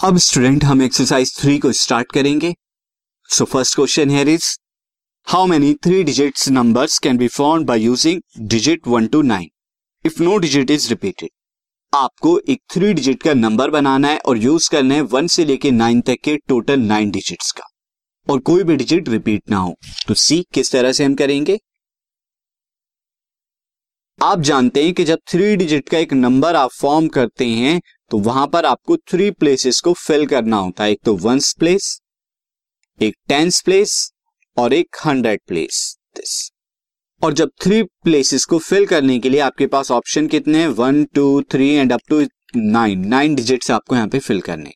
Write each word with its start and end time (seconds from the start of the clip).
अब 0.00 0.18
स्टूडेंट 0.18 0.64
हम 0.64 0.82
exercise 0.82 1.34
three 1.36 1.58
को 1.58 1.70
स्टार्ट 1.72 2.12
करेंगे। 2.12 2.54
So 3.30 3.44
first 3.44 3.74
question 3.76 4.10
here 4.10 4.28
is 4.28 4.44
how 5.26 5.46
many 5.46 5.72
three 5.74 6.02
digits 6.04 6.48
numbers 6.48 6.98
can 6.98 7.16
be 7.18 7.28
found 7.28 7.66
by 7.66 7.80
using 7.80 8.20
digit 8.48 8.86
one 8.88 9.06
two 9.06 9.22
nine 9.22 9.48
if 10.04 10.22
no 10.22 10.36
digit 10.38 10.70
is 10.70 10.88
repeated 10.90 11.30
आपको 11.92 12.38
एक 12.48 12.62
three 12.70 12.92
digit 12.94 13.22
का 13.22 13.34
number 13.34 13.70
बनाना 13.70 14.08
है 14.08 14.18
और 14.18 14.38
use 14.38 14.70
करना 14.70 14.94
है 14.94 15.00
वन 15.00 15.26
से 15.26 15.44
लेके 15.44 15.70
नाइन 15.70 16.00
तक 16.00 16.22
के 16.24 16.36
टोटल 16.38 16.80
नाइन 16.80 17.10
डिजिट्स 17.10 17.52
का। 17.52 17.68
और 18.26 18.38
कोई 18.40 18.64
भी 18.64 18.76
डिजिट 18.76 19.08
रिपीट 19.08 19.50
ना 19.50 19.56
हो 19.56 19.76
तो 20.08 20.14
सी 20.14 20.44
किस 20.54 20.72
तरह 20.72 20.92
से 20.92 21.04
हम 21.04 21.14
करेंगे? 21.14 21.58
आप 24.18 24.40
जानते 24.40 24.84
हैं 24.84 24.94
कि 24.94 25.04
जब 25.04 25.18
थ्री 25.28 25.54
डिजिट 25.56 25.88
का 25.88 25.98
एक 25.98 26.12
नंबर 26.14 26.56
आप 26.56 26.70
फॉर्म 26.72 27.08
करते 27.08 27.46
हैं 27.46 27.80
तो 28.10 28.18
वहाँ 28.18 28.46
पर 28.46 28.66
आपको 28.66 28.96
थ्री 28.96 29.30
प्लेसेस 29.30 29.80
को 29.80 29.92
फिल 29.92 30.26
करना 30.26 30.56
होता 30.56 30.84
है। 30.84 30.90
एक 30.90 31.00
तो 31.04 31.16
वंस 31.16 31.52
प्लेस 31.58 32.00
एक 33.00 33.14
टेंस 33.28 33.60
प्लेस 33.62 34.12
और 34.56 34.72
एक 34.72 34.96
हंड्रेड 35.06 35.40
प्लेस 35.46 35.96
दिस 36.16 36.50
और 37.22 37.32
जब 37.32 37.50
थ्री 37.62 37.82
प्लेसेस 37.82 38.44
को 38.44 38.58
फिल 38.58 38.86
करने 38.86 39.18
के 39.18 39.30
लिए 39.30 39.40
आपके 39.40 39.66
पास 39.66 39.90
ऑप्शन 39.90 40.26
कितने 40.26 40.58
हैं? 40.58 40.68
One 40.68 41.04
two 41.04 41.42
three 41.42 41.68
and 41.70 41.92
up 41.92 42.00
to 42.08 42.20
nine 42.56 43.06
nine 43.08 43.34
digits 43.34 43.70
आपको 43.70 43.94
यहाँ 43.94 44.08
पे 44.08 44.18
फिल 44.18 44.40
करने। 44.40 44.72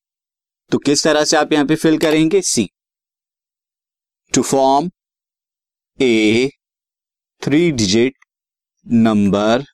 तो 0.73 0.79
किस 0.79 1.05
तरह 1.05 1.25
से 1.25 1.37
आप 1.37 1.53
यहाँ 1.53 1.67
पे 1.67 1.75
फिल 1.77 1.99
करेंगे? 1.99 2.41
See 2.41 2.69
to 4.33 4.43
form 4.43 4.91
a 6.01 6.51
three 7.43 7.71
digit 7.73 8.15
number 8.87 9.65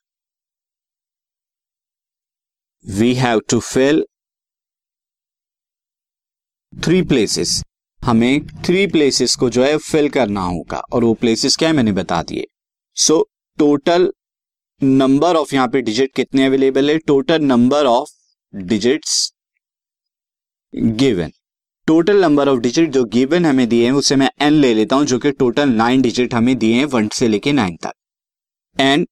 we 2.85 3.13
have 3.15 3.39
to 3.49 3.59
fill 3.59 4.03
three 6.73 7.01
places 7.01 7.61
हमें 7.99 8.47
थ्री 8.65 8.85
प्लेसेस 8.87 9.35
को 9.35 9.49
जो 9.49 9.63
है 9.63 9.77
फिल 9.77 10.09
करना 10.09 10.41
होगा 10.41 10.77
और 10.93 11.03
वो 11.03 11.13
प्लेसेस 11.13 11.57
क्या 11.57 11.69
है 11.69 11.75
मैंने 11.75 11.91
बता 11.91 12.21
दिए। 12.23 12.45
सो 12.97 13.21
टोटल 13.57 14.11
नंबर 14.81 15.35
ऑफ़ 15.35 15.53
यहाँ 15.55 15.67
पे 15.67 15.81
डिजिट 15.81 16.13
कितने 16.15 16.45
अवेलेबल 16.45 16.89
है? 16.89 16.97
Total 16.97 17.41
number 17.43 17.85
of 17.85 18.09
digits 18.53 19.31
given 20.73 21.31
total 21.87 22.21
number 22.21 22.49
of 22.49 22.59
digit 22.59 22.89
जो 22.91 23.03
गिवन 23.05 23.45
हमें 23.45 23.67
दिए 23.69 23.85
हैं, 23.85 23.91
उसे 23.91 24.15
मैं 24.15 24.29
एन 24.41 24.53
ले 24.53 24.73
लेता 24.73 24.95
हूँ, 24.95 25.05
जो 25.05 25.19
कि 25.19 25.31
टोटल 25.31 25.69
नाइन 25.69 26.01
डिजिट 26.01 26.33
हमें 26.33 26.57
दिए 26.57 26.75
हैं 26.75 26.85
वन 26.85 27.07
से 27.13 27.27
लेके 27.27 27.51
नाइन 27.53 27.75
तक। 27.83 27.93
And 28.75 29.07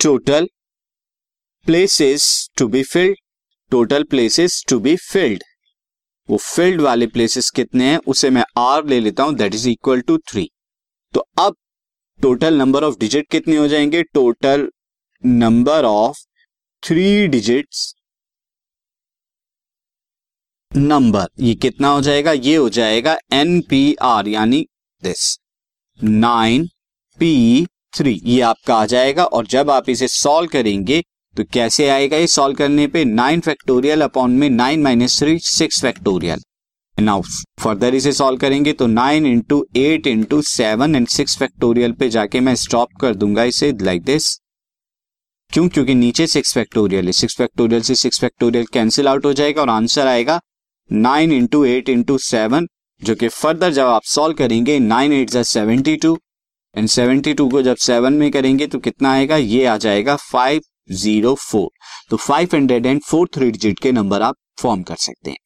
total 0.00 0.48
places 1.66 2.24
to 2.58 2.66
be 2.68 2.82
filled 2.82 3.16
total 3.72 4.04
places 4.04 4.62
to 4.68 4.78
be 4.80 4.94
filled 4.96 5.42
वो 6.28 6.36
फिल्ड 6.36 6.80
वाले 6.80 7.06
प्लेसेस 7.06 7.48
कितने 7.50 7.84
हैं, 7.84 7.98
उसे 8.06 8.28
मैं 8.30 8.44
आर 8.58 8.84
ले 8.86 8.98
लेता 9.00 9.22
हूँ 9.22 9.34
that 9.34 9.54
is 9.54 9.68
equal 9.68 10.00
to 10.00 10.18
three 10.30 10.48
तो 11.14 11.20
अब 11.38 11.56
टोटल 12.20 12.58
नंबर 12.58 12.84
ऑफ़ 12.84 12.98
डिजिट 13.00 13.28
कितने 13.30 13.56
हो 13.56 13.66
जाएँगे? 13.68 14.02
Total 14.04 14.68
number 15.24 15.84
of 15.84 16.18
three 16.82 17.26
digits 17.28 17.94
number 20.72 21.26
ये 21.40 21.54
कितना 21.56 21.88
हो 21.88 22.00
जाएगा? 22.02 22.32
ये 22.32 22.54
हो 22.56 22.68
जाएगा 22.70 23.18
एन 23.32 23.60
पी 23.70 23.94
आर 24.04 24.28
यानी 24.28 24.64
दिस 25.02 25.36
नाइन 26.00 26.68
पी 27.18 27.66
थ्री 27.92 28.20
ये 28.24 28.40
आपका 28.42 28.76
आ 28.76 28.86
जाएगा, 28.86 29.24
और 29.24 29.46
जब 29.48 29.70
आप 29.70 29.88
इसे 29.88 30.08
सॉल्व 30.08 30.48
करेंगे 30.50 31.02
तो 31.36 31.44
कैसे 31.44 31.88
आएगा 31.88 32.16
ये 32.16 32.26
सॉल्व 32.26 32.56
करने 32.56 32.86
पे? 32.86 33.04
नाइन 33.04 33.40
फैक्टोरियल 33.40 34.02
अपॉन 34.02 34.30
में 34.30 34.48
nine 34.50 34.82
minus 34.82 35.18
three 35.18 35.38
six 35.38 35.80
factorial 35.82 36.42
now 36.98 37.22
further 37.60 37.94
इसे 37.94 38.12
सॉल्व 38.12 38.38
करेंगे 38.38 38.72
तो 38.72 38.86
nine 38.86 39.26
into 39.26 39.66
eight 39.76 40.06
into 40.06 40.40
seven 40.42 40.94
and 40.96 41.08
six 41.08 41.36
factorial 41.36 41.92
पे 41.92 42.08
जाके 42.08 42.40
मैं 42.40 42.54
स्टॉप 42.54 42.92
कर 43.00 43.14
दूँगा 43.14 43.44
इसे 43.44 43.72
लाइक 43.82 44.02
दिस 44.02 44.36
क्यों? 45.50 45.68
क्योंकि 45.68 45.94
नीचे 45.94 46.26
सिक्स 46.26 46.54
फैक्टोरियल 46.54 47.06
है। 47.06 47.12
सिक्स 47.12 47.36
फैक्टोरियल 47.36 47.80
से 47.80 47.94
सिक्स 47.94 48.20
फैक्टोरियल 48.20 48.64
कैंसिल 48.66 49.08
आउट 49.08 49.24
हो 49.24 49.32
जाएगा 49.32 49.62
और 49.62 49.70
आंसर 49.70 50.06
आएगा 50.06 50.40
nine 50.92 51.32
into 51.32 51.64
eight 51.64 51.88
into 51.88 52.18
seven 52.18 52.66
जो 53.02 53.14
कि 53.14 53.28
फर्दर 53.28 53.72
जब 53.72 53.86
आप 53.86 54.02
सॉल्व 54.04 54.34
करेंगे 54.34 54.78
नाइन 54.78 55.12
एट 55.12 55.30
जा 55.30 55.42
seventy 55.42 55.96
two 55.96 56.18
and 56.76 56.88
seventy 56.88 57.34
two 57.34 57.48
को 57.48 57.62
जब 57.62 57.76
सेवन 57.76 58.12
में 58.12 58.30
करेंगे 58.30 58.66
तो 58.66 58.78
कितना 58.78 59.12
आएगा? 59.12 59.36
ये 59.36 59.64
आ 59.64 59.76
जाएगा 59.76 60.16
फाइव 60.16 60.60
ज़ीरो 60.90 61.34
फोर 61.34 61.68
तो 62.10 62.16
five 62.16 62.48
hundred 62.54 62.86
and 62.86 63.00
four 63.02 63.28
three 63.34 63.50
digit 63.50 63.78
के 63.78 63.92
नंबर 63.92 64.22
आप 64.22 64.34
फॉर्म 64.60 64.82
कर 64.82 64.96
सकते 64.96 65.30
हैं। 65.30 65.36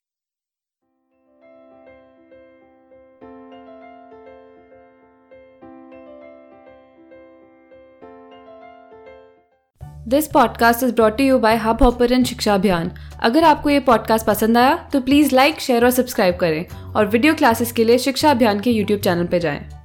This 10.08 10.26
podcast 10.26 10.82
is 10.82 10.94
brought 10.94 11.20
you 11.20 11.38
by 11.38 11.56
Hubhopper 11.82 12.24
Shiksha 12.24 12.54
Abhiyan 12.54 12.90
अगर 13.22 13.44
आपको 13.44 13.70
ये 13.70 13.80
पॉडकास्ट 13.80 14.26
पसंद 14.26 14.58
आया 14.58 14.88
तो 14.92 15.00
प्लीज़ 15.00 15.34
लाइक 15.34 15.60
शेयर 15.60 15.84
और 15.84 15.90
सब्सक्राइब 15.90 16.36
करें 16.36 16.92
और 16.94 17.06
वीडियो 17.06 17.34
क्लासेस 17.34 17.72
के 17.72 17.84
लिए 17.84 17.98
शिक्षा 17.98 18.30
अभियान 18.30 18.60
के 18.60 18.70
यूट्यूब 18.70 19.00
चैनल 19.00 19.26
पर 19.26 19.38
जाएँ। 19.38 19.79